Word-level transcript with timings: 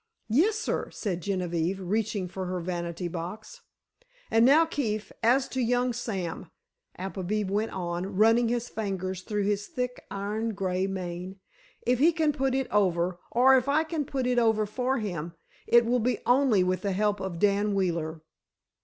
"Yes, 0.29 0.55
sir," 0.55 0.89
said 0.89 1.21
Genevieve, 1.21 1.79
reaching 1.79 2.27
for 2.27 2.47
her 2.47 2.59
vanity 2.59 3.07
box. 3.07 3.61
"And 4.31 4.43
now, 4.43 4.65
Keefe, 4.65 5.11
as 5.21 5.47
to 5.49 5.61
young 5.61 5.93
Sam," 5.93 6.49
Appleby 6.97 7.43
went 7.43 7.71
on, 7.71 8.15
running 8.15 8.47
his 8.49 8.67
fingers 8.67 9.21
through 9.21 9.43
his 9.43 9.67
thick, 9.67 10.01
iron 10.09 10.55
gray 10.55 10.87
mane. 10.87 11.39
"If 11.83 11.99
he 11.99 12.13
can 12.13 12.31
put 12.33 12.55
it 12.55 12.65
over, 12.71 13.19
or 13.29 13.55
if 13.55 13.69
I 13.69 13.83
can 13.83 14.03
put 14.05 14.25
it 14.25 14.39
over 14.39 14.65
for 14.65 14.97
him, 14.97 15.35
it 15.67 15.85
will 15.85 15.99
be 15.99 16.17
only 16.25 16.63
with 16.63 16.81
the 16.81 16.93
help 16.93 17.19
of 17.19 17.37
Dan 17.37 17.75
Wheeler." 17.75 18.21